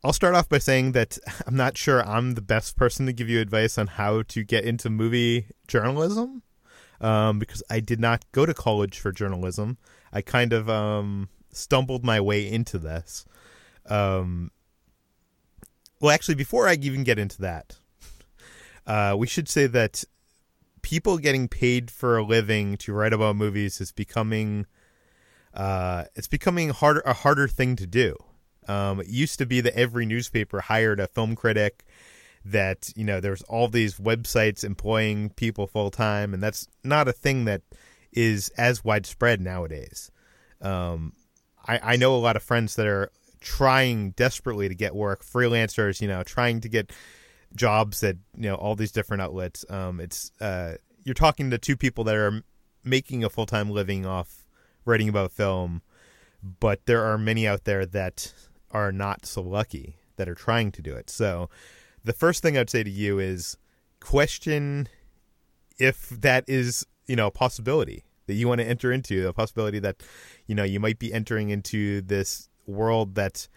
[0.04, 3.30] I'll start off by saying that I'm not sure I'm the best person to give
[3.30, 6.44] you advice on how to get into movie journalism
[7.02, 9.78] um, because I did not go to college for journalism.
[10.12, 13.26] I kind of um, stumbled my way into this.
[13.88, 14.52] Um,
[16.00, 17.78] well, actually, before I even get into that,
[18.88, 20.04] uh, we should say that
[20.82, 24.68] people getting paid for a living to write about movies is becoming
[25.54, 28.16] uh, it's becoming harder a harder thing to do.
[28.68, 31.86] Um, it used to be that every newspaper hired a film critic.
[32.44, 37.14] That you know, there's all these websites employing people full time, and that's not a
[37.14, 37.64] thing that
[38.12, 40.12] is as widespread nowadays.
[40.62, 41.14] Um,
[41.68, 46.02] I, I know a lot of friends that are trying desperately to get work, freelancers,
[46.02, 46.92] you know, trying to get
[47.56, 49.66] jobs at you know all these different outlets.
[49.70, 52.44] Um, it's uh, you're talking to two people that are
[52.84, 54.46] making a full time living off
[54.86, 55.82] writing about film,
[56.60, 58.34] but there are many out there that
[58.72, 61.10] are not so lucky that are trying to do it.
[61.10, 61.50] So
[62.04, 63.58] the first thing I'd say to you is
[64.00, 64.88] question
[65.78, 69.80] if that is you know a possibility that you want to enter into the possibility
[69.80, 70.02] that
[70.48, 73.48] you know you might be entering into this world that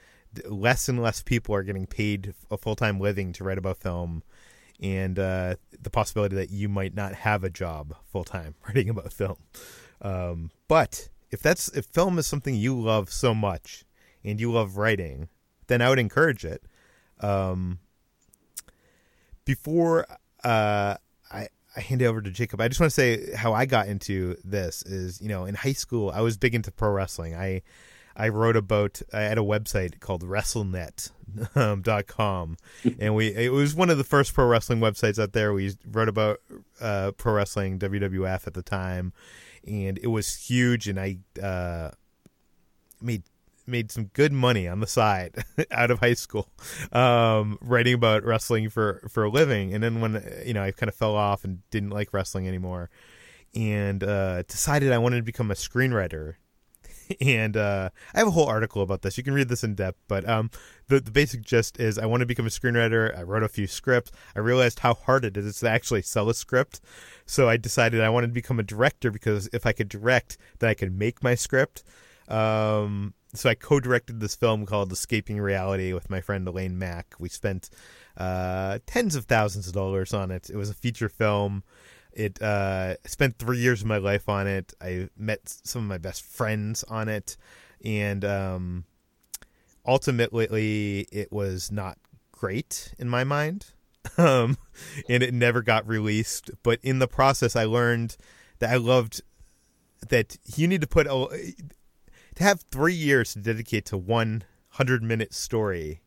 [0.47, 4.23] less and less people are getting paid a full time living to write about film,
[4.81, 9.13] and uh, the possibility that you might not have a job full time writing about
[9.13, 9.37] film.
[10.01, 13.85] Um, but if that's if film is something you love so much
[14.25, 15.29] and you love writing,
[15.67, 16.63] then I would encourage it.
[17.21, 17.81] Um,
[19.45, 20.07] before
[20.45, 20.97] uh,
[21.31, 23.87] I I hand it over to Jacob, I just want to say how I got
[23.87, 27.37] into this is you know in high school I was big into pro wrestling.
[27.37, 27.63] I
[28.17, 32.57] I wrote about I had a website called WrestleNet.com, um,
[32.99, 35.53] and we it was one of the first pro wrestling websites out there.
[35.53, 36.41] We wrote about
[36.81, 39.13] uh, pro wrestling WWF at the time,
[39.65, 40.89] and it was huge.
[40.89, 41.93] And I uh,
[43.01, 43.23] made
[43.69, 46.49] made some good money on the side out of high school,
[46.93, 49.75] um, writing about wrestling for for a living.
[49.75, 52.91] And then when you know I kind of fell off and didn't like wrestling anymore,
[53.55, 56.35] and uh, decided I wanted to become a screenwriter
[57.21, 59.17] and uh, I have a whole article about this.
[59.17, 60.51] You can read this in depth, but um,
[60.89, 63.17] the the basic gist is I want to become a screenwriter.
[63.17, 64.13] I wrote a few scripts.
[64.35, 66.81] I realized how hard it is to actually sell a script,
[67.27, 70.71] so I decided I wanted to become a director because if I could direct, then
[70.71, 71.83] I could make my script.
[72.29, 77.15] Um, so I co-directed this film called Escaping Reality with my friend Elaine Mack.
[77.19, 77.71] We spent
[78.17, 80.51] uh, tens of thousands of dollars on it.
[80.51, 81.63] It was a feature film.
[82.13, 84.73] It uh, spent three years of my life on it.
[84.81, 87.37] I met some of my best friends on it,
[87.85, 88.85] and um,
[89.87, 91.99] ultimately, it was not
[92.33, 93.67] great in my mind,
[94.19, 94.57] um,
[95.09, 96.51] and it never got released.
[96.63, 98.17] But in the process, I learned
[98.59, 99.21] that I loved
[100.09, 101.53] that you need to put a,
[102.39, 106.01] to have three years to dedicate to one hundred minute story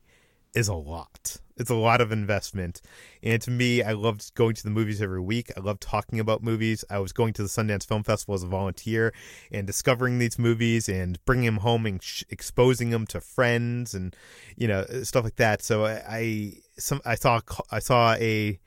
[0.53, 1.37] is a lot.
[1.57, 2.81] It's a lot of investment.
[3.21, 5.51] And to me, I loved going to the movies every week.
[5.57, 6.85] I loved talking about movies.
[6.89, 9.13] I was going to the Sundance Film Festival as a volunteer
[9.51, 14.15] and discovering these movies and bringing them home and sh- exposing them to friends and
[14.55, 15.61] you know stuff like that.
[15.61, 18.57] So I, I some I saw I saw a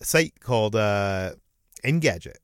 [0.00, 1.32] site called uh,
[1.84, 2.36] Engadget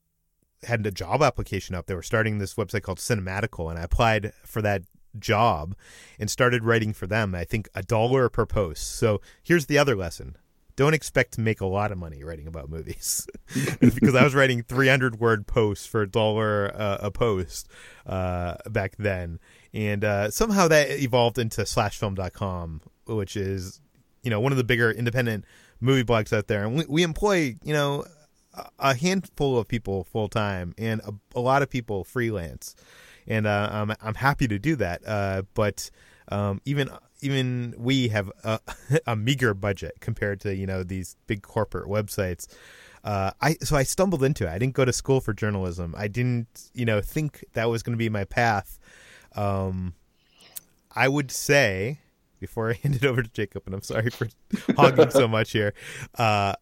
[0.65, 1.87] had a job application up.
[1.87, 4.83] They were starting this website called Cinematical, and I applied for that
[5.19, 5.75] job
[6.19, 7.35] and started writing for them.
[7.35, 8.95] I think a dollar per post.
[8.97, 10.37] So here's the other lesson.
[10.75, 13.25] Don't expect to make a lot of money writing about movies
[13.79, 17.69] because I was writing 300 word posts for a dollar uh, a post
[18.05, 19.39] uh, back then.
[19.73, 23.79] And uh, somehow that evolved into slashfilm.com, which is,
[24.21, 25.45] you know, one of the bigger independent
[25.79, 26.65] movie blogs out there.
[26.65, 28.03] And we, we employ, you know,
[28.79, 32.75] a handful of people full time and a, a, lot of people freelance,
[33.27, 35.01] and uh, I'm I'm happy to do that.
[35.05, 35.89] Uh, but
[36.29, 36.89] um, even
[37.21, 38.59] even we have a,
[39.07, 42.47] a, meager budget compared to you know these big corporate websites.
[43.03, 44.49] Uh, I so I stumbled into it.
[44.49, 45.93] I didn't go to school for journalism.
[45.97, 48.79] I didn't you know think that was going to be my path.
[49.35, 49.93] Um,
[50.95, 51.99] I would say
[52.39, 54.27] before I hand it over to Jacob, and I'm sorry for
[54.75, 55.73] hogging so much here.
[56.17, 56.53] Uh,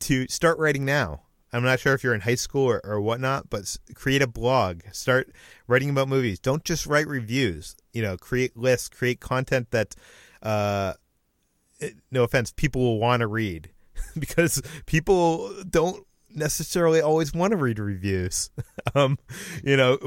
[0.00, 1.22] to start writing now.
[1.52, 4.82] I'm not sure if you're in high school or, or whatnot, but create a blog.
[4.92, 5.32] Start
[5.66, 6.38] writing about movies.
[6.38, 7.76] Don't just write reviews.
[7.92, 9.96] You know, create lists, create content that,
[10.42, 10.94] uh,
[12.10, 13.70] no offense, people will want to read
[14.18, 18.50] because people don't necessarily always want to read reviews.
[18.94, 19.18] um,
[19.64, 19.98] you know,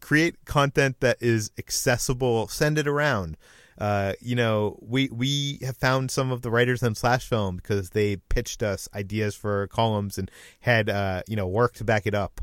[0.00, 2.48] create content that is accessible.
[2.48, 3.36] Send it around.
[3.78, 7.90] Uh, you know, we we have found some of the writers on Slash Film because
[7.90, 12.14] they pitched us ideas for columns and had uh, you know work to back it
[12.14, 12.40] up.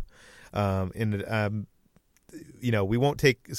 [0.54, 1.68] Um, and um,
[2.60, 3.50] you know, we won't take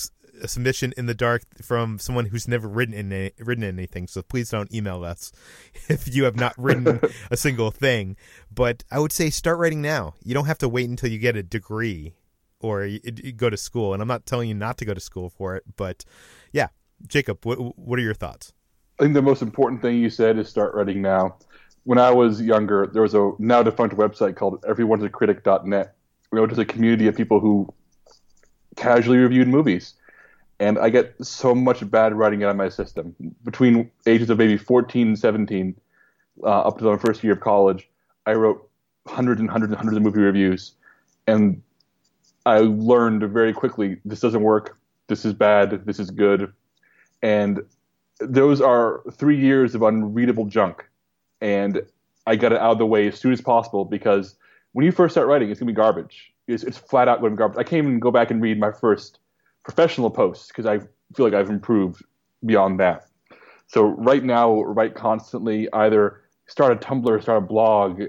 [0.43, 4.07] a submission in the dark from someone who's never written any, written anything.
[4.07, 5.33] So please don't email us
[5.89, 8.17] if you have not written a single thing.
[8.53, 10.15] But I would say start writing now.
[10.23, 12.15] You don't have to wait until you get a degree
[12.61, 13.93] or you, you go to school.
[13.93, 16.05] And I'm not telling you not to go to school for it, but
[16.53, 16.69] yeah,
[17.07, 18.53] Jacob, what, what are your thoughts?
[18.99, 21.37] I think the most important thing you said is start writing now.
[21.85, 25.95] When I was younger, there was a now defunct website called everyone'sacritic.net,
[26.31, 27.73] which is a community of people who
[28.77, 29.95] casually reviewed movies.
[30.59, 33.15] And I get so much bad writing out of my system.
[33.45, 35.77] Between ages of maybe 14 and 17,
[36.43, 37.89] uh, up to my first year of college,
[38.25, 38.69] I wrote
[39.07, 40.73] hundreds and hundreds and hundreds of movie reviews.
[41.27, 41.63] And
[42.47, 44.79] I learned very quickly this doesn't work.
[45.09, 45.85] This is bad.
[45.85, 46.53] This is good
[47.23, 47.61] and
[48.21, 50.85] those are three years of unreadable junk.
[51.41, 51.83] And
[52.27, 54.37] I got it out of the way as soon as possible because
[54.73, 56.33] when you first start writing, it's gonna be garbage.
[56.49, 57.59] It's, it's flat out to be garbage.
[57.59, 59.19] I can't even go back and read my first
[59.65, 60.79] professional posts because I
[61.15, 62.03] feel like I've improved
[62.45, 63.07] beyond that.
[63.67, 65.69] So right now, write constantly.
[65.73, 68.03] Either start a Tumblr, start a blog,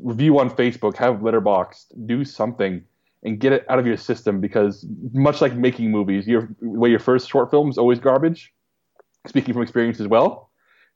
[0.00, 2.84] review on Facebook, have Letterboxd, do something
[3.22, 6.98] and get it out of your system because much like making movies, your way your
[6.98, 8.52] first short film is always garbage.
[9.26, 10.50] Speaking from experience as well,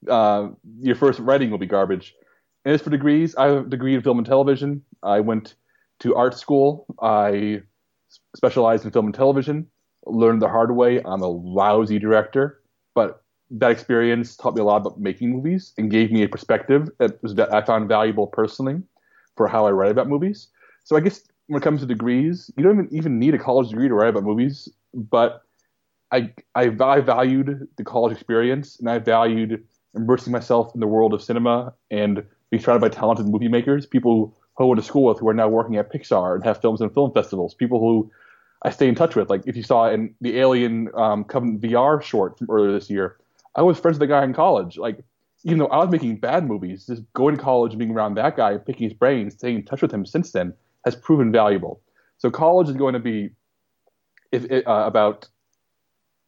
[0.08, 0.48] uh,
[0.80, 2.14] your first writing will be garbage.
[2.64, 4.82] And as for degrees, I have a degree in film and television.
[5.02, 5.54] I went
[6.00, 6.86] to art school.
[7.00, 7.62] I
[8.34, 9.68] specialized in film and television.
[10.06, 11.00] Learned the hard way.
[11.04, 12.60] I'm a lousy director,
[12.94, 16.90] but that experience taught me a lot about making movies and gave me a perspective
[16.98, 18.82] that I found valuable personally
[19.36, 20.48] for how I write about movies.
[20.82, 23.70] So I guess when it comes to degrees, you don't even, even need a college
[23.70, 24.68] degree to write about movies.
[24.94, 25.42] But
[26.10, 31.14] I, I, I valued the college experience, and I valued immersing myself in the world
[31.14, 35.04] of cinema and being surrounded by talented movie makers, people who I went to school
[35.04, 38.10] with who are now working at Pixar and have films and film festivals, people who
[38.62, 39.30] I stay in touch with.
[39.30, 43.16] Like if you saw in the Alien um, Covenant VR short from earlier this year,
[43.54, 44.78] I was friends with the guy in college.
[44.78, 44.98] Like
[45.44, 48.36] even though I was making bad movies, just going to college and being around that
[48.36, 50.54] guy, picking his brains, staying in touch with him since then
[50.86, 51.82] has proven valuable.
[52.16, 53.30] So college is going to be
[54.32, 55.28] if, uh, about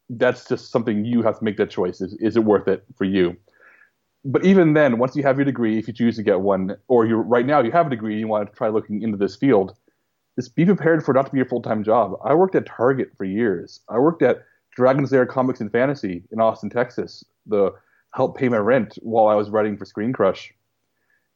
[0.09, 2.01] that's just something you have to make that choice.
[2.01, 3.35] Is, is it worth it for you?
[4.25, 7.05] But even then, once you have your degree, if you choose to get one, or
[7.05, 9.35] you right now you have a degree, and you want to try looking into this
[9.35, 9.75] field,
[10.37, 12.19] just be prepared for it not to be your full time job.
[12.23, 13.79] I worked at Target for years.
[13.87, 14.43] I worked at
[14.75, 17.23] Dragon's Lair Comics and Fantasy in Austin, Texas.
[17.47, 17.71] The
[18.13, 20.53] help pay my rent while I was writing for Screen Crush.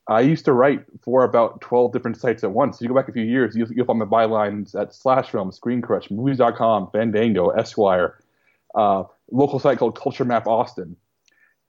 [0.08, 2.78] I used to write for about 12 different sites at once.
[2.78, 5.52] So you go back a few years, you'll, you'll find my bylines at Slash Film,
[5.52, 8.20] Screen Crush, Movies.com, Fandango, Esquire,
[8.76, 10.96] uh, local site called Culture Map Austin.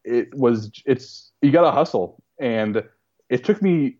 [0.04, 2.22] It was, it's, you got to hustle.
[2.40, 2.82] And
[3.30, 3.98] it took me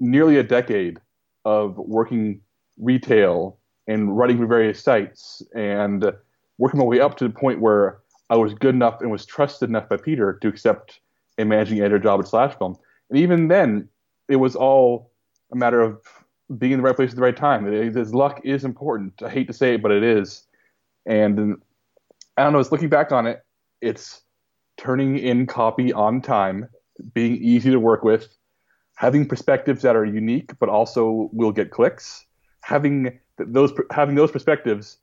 [0.00, 0.98] nearly a decade
[1.44, 2.40] of working
[2.78, 6.10] retail and writing for various sites and
[6.56, 7.98] working my way up to the point where
[8.30, 11.00] I was good enough and was trusted enough by Peter to accept
[11.38, 12.76] a managing editor job at Slash Film.
[13.10, 13.88] And even then,
[14.28, 15.10] it was all
[15.52, 16.00] a matter of
[16.56, 17.70] being in the right place at the right time.
[17.72, 19.22] It, luck is important.
[19.22, 20.44] I hate to say it, but it is.
[21.06, 21.62] And um,
[22.36, 22.58] I don't know.
[22.58, 23.44] It's looking back on it.
[23.80, 24.22] It's
[24.76, 26.68] turning in copy on time,
[27.14, 28.28] being easy to work with,
[28.94, 32.24] having perspectives that are unique but also will get clicks,
[32.60, 34.98] having those having those perspectives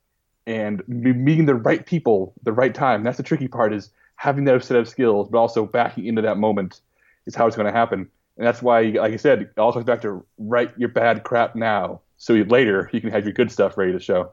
[0.46, 3.02] and meeting the right people the right time.
[3.02, 6.38] That's the tricky part is having that set of skills, but also backing into that
[6.38, 6.80] moment
[7.26, 8.08] is how it's going to happen.
[8.36, 11.54] And that's why, like I said, it all comes back to write your bad crap
[11.54, 14.32] now, so you, later you can have your good stuff ready to show.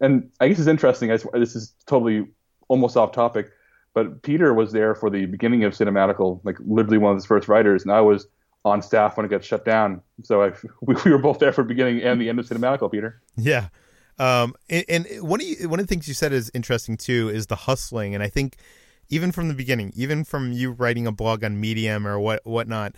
[0.00, 1.08] And I guess it's interesting.
[1.08, 2.26] this is totally
[2.68, 3.50] almost off topic,
[3.92, 7.48] but Peter was there for the beginning of Cinematical, like literally one of his first
[7.48, 8.26] writers, and I was
[8.64, 10.00] on staff when it got shut down.
[10.22, 12.90] So I, we, we were both there for the beginning and the end of Cinematical,
[12.90, 13.20] Peter.
[13.36, 13.68] Yeah.
[14.18, 17.28] Um, and, and one of you, one of the things you said is interesting too
[17.28, 18.56] is the hustling, and I think
[19.08, 22.94] even from the beginning, even from you writing a blog on Medium or what whatnot,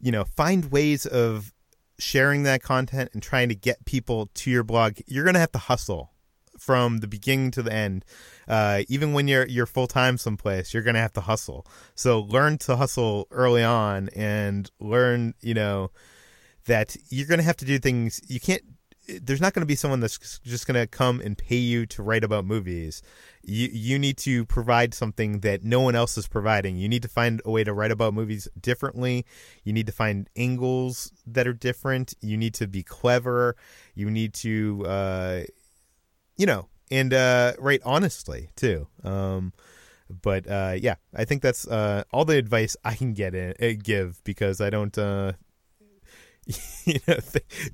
[0.00, 1.52] you know, find ways of
[1.98, 4.98] sharing that content and trying to get people to your blog.
[5.06, 6.12] You're gonna have to hustle
[6.58, 8.04] from the beginning to the end.
[8.46, 11.66] Uh, even when you're you're full time someplace, you're gonna have to hustle.
[11.94, 15.90] So learn to hustle early on and learn, you know,
[16.66, 18.20] that you're gonna have to do things.
[18.28, 18.62] You can't
[19.22, 22.02] there's not going to be someone that's just going to come and pay you to
[22.02, 23.02] write about movies.
[23.42, 26.76] You you need to provide something that no one else is providing.
[26.76, 29.24] You need to find a way to write about movies differently.
[29.64, 32.14] You need to find angles that are different.
[32.20, 33.56] You need to be clever.
[33.94, 35.42] You need to uh,
[36.36, 38.88] you know, and uh, write honestly too.
[39.04, 39.52] Um,
[40.22, 43.78] but uh, yeah, I think that's uh, all the advice I can get in, uh,
[43.82, 45.32] give because I don't uh,
[46.84, 47.16] you know,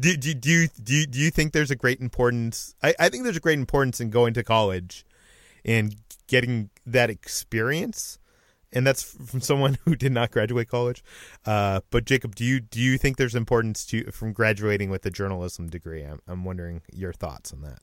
[0.01, 2.75] do, do, do, you, do, you, do you think there's a great importance?
[2.83, 5.05] I, I think there's a great importance in going to college
[5.65, 5.97] and
[6.27, 8.19] getting that experience.
[8.73, 11.03] And that's from someone who did not graduate college.
[11.45, 15.11] Uh, but Jacob, do you do you think there's importance to from graduating with a
[15.11, 16.03] journalism degree?
[16.03, 17.79] I'm, I'm wondering your thoughts on that.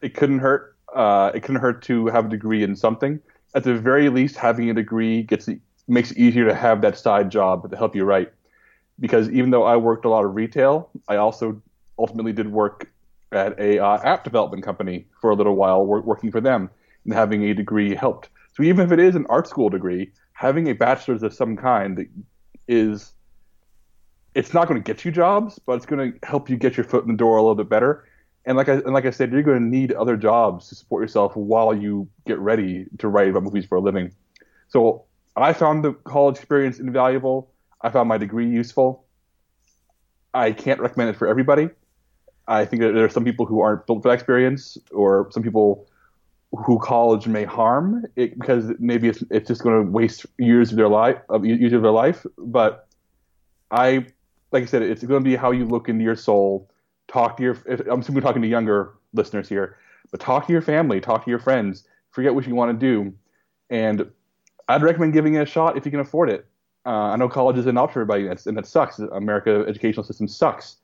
[0.00, 0.76] It couldn't hurt.
[0.94, 3.20] Uh, it couldn't hurt to have a degree in something.
[3.54, 5.48] At the very least, having a degree gets
[5.88, 8.32] makes it easier to have that side job to help you write
[9.00, 11.60] because even though I worked a lot of retail, I also
[11.98, 12.90] ultimately did work
[13.32, 16.70] at a uh, app development company for a little while, working for them,
[17.04, 18.30] and having a degree helped.
[18.56, 22.08] So even if it is an art school degree, having a bachelor's of some kind
[22.66, 23.12] is
[24.34, 26.84] it's not going to get you jobs, but it's going to help you get your
[26.84, 28.06] foot in the door a little bit better.
[28.44, 31.02] And like I and like I said, you're going to need other jobs to support
[31.02, 34.12] yourself while you get ready to write about movies for a living.
[34.68, 35.04] So
[35.36, 37.50] I found the college experience invaluable.
[37.80, 39.04] I found my degree useful.
[40.34, 41.70] I can't recommend it for everybody.
[42.46, 45.42] I think that there are some people who aren't built for that experience, or some
[45.42, 45.86] people
[46.52, 50.76] who college may harm it because maybe it's, it's just going to waste years of
[50.76, 52.24] their life of years of their life.
[52.38, 52.88] But
[53.70, 54.06] I,
[54.50, 56.70] like I said, it's going to be how you look into your soul.
[57.06, 57.58] Talk to your.
[57.90, 59.76] I'm simply talking to younger listeners here,
[60.10, 61.86] but talk to your family, talk to your friends.
[62.10, 63.12] Forget what you want to do,
[63.68, 64.10] and
[64.68, 66.46] I'd recommend giving it a shot if you can afford it.
[66.88, 68.98] Uh, I know college is an option for everybody, and that sucks.
[68.98, 70.76] America educational system sucks.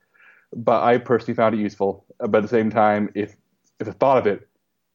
[0.55, 2.05] But I personally found it useful.
[2.19, 3.35] But at the same time, if
[3.79, 4.47] if the thought of it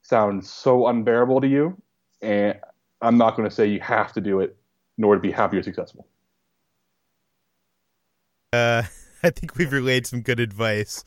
[0.03, 1.77] sounds so unbearable to you,
[2.23, 2.61] and
[3.03, 4.57] I'm not going to say you have to do it
[4.99, 6.07] in order to be happy or successful.
[8.53, 8.85] Uh,
[9.25, 11.05] I think we've relayed some good advice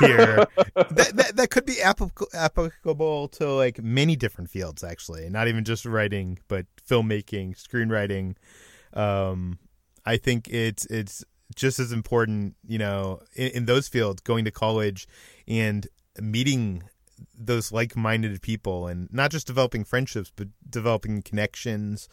[0.00, 0.46] here.
[0.74, 5.64] that, that, that could be applicable, applicable to like many different fields, actually, not even
[5.64, 8.36] just writing, but filmmaking, screenwriting,
[8.96, 9.58] um,
[10.04, 11.24] I think it's it's
[11.54, 15.06] just as important, you know, in, in those fields, going to college
[15.46, 15.86] and
[16.20, 16.82] meeting
[17.38, 22.08] those like-minded people and not just developing friendships but developing connections.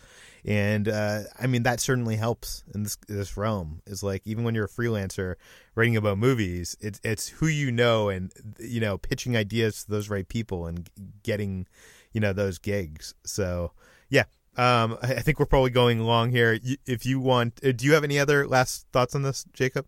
[0.46, 3.82] And uh, i mean that certainly helps in this this realm.
[3.86, 5.36] Is like even when you're a freelancer
[5.76, 10.10] writing about movies it's it's who you know and you know pitching ideas to those
[10.10, 10.90] right people and
[11.24, 11.68] getting
[12.14, 13.14] you know those gigs.
[13.26, 13.72] So
[14.10, 14.24] yeah
[14.58, 16.60] um, I think we're probably going long here.
[16.86, 19.86] If you want, uh, do you have any other last thoughts on this, Jacob?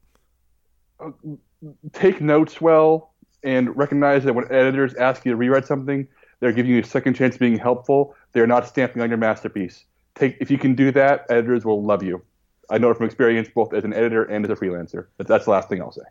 [0.99, 1.11] Uh,
[1.93, 3.13] take notes well
[3.43, 6.07] and recognize that when editors ask you to rewrite something,
[6.39, 8.15] they're giving you a second chance of being helpful.
[8.33, 9.85] They're not stamping on your masterpiece.
[10.15, 12.23] Take if you can do that, editors will love you.
[12.69, 15.07] I know it from experience, both as an editor and as a freelancer.
[15.17, 16.01] That's the last thing I'll say.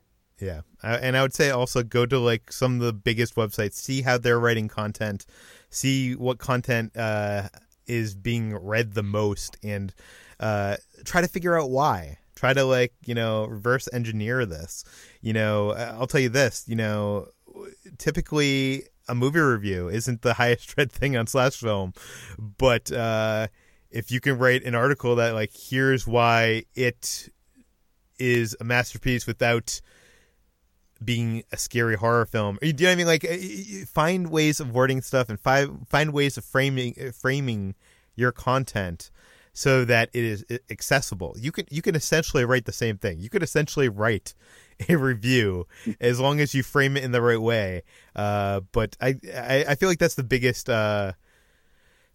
[0.40, 4.02] Yeah, and I would say also go to like some of the biggest websites, see
[4.02, 5.26] how they're writing content,
[5.70, 7.48] see what content uh,
[7.86, 9.94] is being read the most and
[10.40, 12.18] uh, try to figure out why.
[12.34, 14.84] Try to like you know reverse engineer this.
[15.20, 17.28] You know i'll tell you this you know
[17.98, 21.92] typically a movie review isn't the highest read thing on slash film
[22.58, 23.46] but uh,
[23.90, 27.28] if you can write an article that like here's why it
[28.18, 29.80] is a masterpiece without
[31.04, 32.58] being a scary horror film.
[32.60, 33.06] Do you know what I mean?
[33.06, 37.74] Like, uh, find ways of wording stuff and find find ways of framing framing
[38.16, 39.10] your content
[39.52, 41.36] so that it is accessible.
[41.38, 43.20] You can you can essentially write the same thing.
[43.20, 44.34] You could essentially write
[44.88, 45.66] a review
[46.00, 47.82] as long as you frame it in the right way.
[48.14, 51.12] Uh, but I, I, I feel like that's the biggest uh,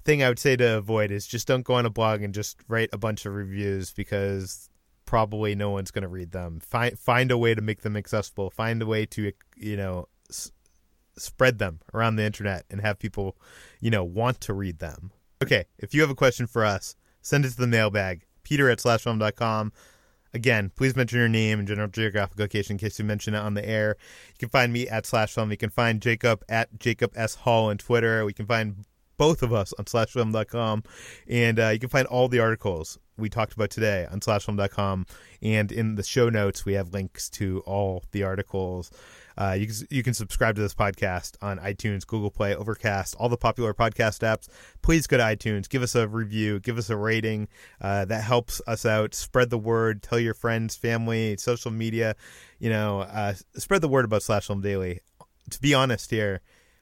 [0.03, 2.57] thing I would say to avoid is just don't go on a blog and just
[2.67, 4.68] write a bunch of reviews because
[5.09, 6.59] probably no one's going to read them.
[6.59, 8.51] Find find a way to make them accessible.
[8.51, 10.51] Find a way to you know s-
[11.17, 13.35] spread them around the internet and have people
[13.81, 15.11] you know want to read them.
[15.41, 18.27] Okay, if you have a question for us, send it to the mailbag.
[18.43, 19.73] Peter at slashfilm.com.
[20.31, 23.55] Again, please mention your name and general geographic location in case you mention it on
[23.55, 23.95] the air.
[24.27, 25.49] You can find me at Slash Film.
[25.49, 27.33] You can find Jacob at Jacob S.
[27.33, 28.23] Hall on Twitter.
[28.25, 28.85] We can find
[29.19, 30.83] both of us on slashfilm.com.
[31.27, 35.05] And uh, you can find all the articles we talked about today on slashfilm.com.
[35.41, 38.91] And in the show notes, we have links to all the articles.
[39.37, 43.27] Uh, you, can, you can subscribe to this podcast on iTunes, Google Play, Overcast, all
[43.27, 44.47] the popular podcast apps.
[44.81, 47.49] Please go to iTunes, give us a review, give us a rating.
[47.81, 49.13] Uh, that helps us out.
[49.13, 50.01] Spread the word.
[50.01, 52.15] Tell your friends, family, social media.
[52.57, 55.01] You know, uh, spread the word about Slash Film Daily.
[55.51, 56.41] To be honest here,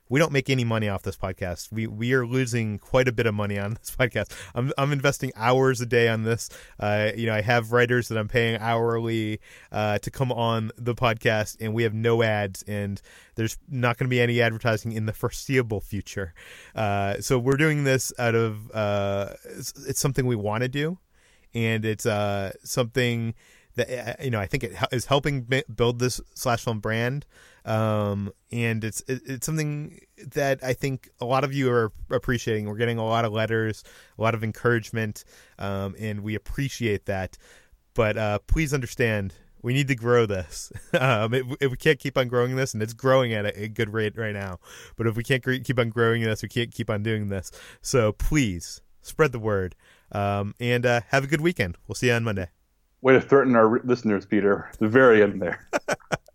[0.10, 1.72] we don't make any money off this podcast.
[1.72, 4.32] We we are losing quite a bit of money on this podcast.
[4.55, 6.49] I'm I'm investing hours a day on this.
[6.80, 9.39] Uh, you know, I have writers that I'm paying hourly
[9.72, 13.01] uh, to come on the podcast, and we have no ads, and
[13.36, 16.34] there's not going to be any advertising in the foreseeable future.
[16.76, 20.97] Uh, so we're doing this out of uh, it's, it's something we want to do,
[21.53, 23.34] and it's uh, something
[23.76, 23.89] that
[24.20, 27.26] uh, you know I think it is helping build this slash film brand
[27.68, 29.99] um, and it's it, it's something
[30.34, 32.65] that I think a lot of you are appreciating.
[32.65, 33.84] We're getting a lot of letters,
[34.18, 35.26] a lot of encouragement,
[35.59, 37.38] um, and we appreciate that.
[37.93, 40.72] But uh, please understand, we need to grow this.
[40.99, 44.18] um, we can't keep on growing this, and it's growing at a, a, good rate
[44.18, 44.59] right now,
[44.95, 47.51] but if we can't keep on growing this, we can't keep on doing this.
[47.82, 49.76] So please spread the word,
[50.13, 51.78] um, and uh, have a good weekend.
[51.88, 52.47] We'll see you on Monday.
[53.01, 54.72] Way to threaten our listeners, Peter.
[54.80, 55.68] The very end there.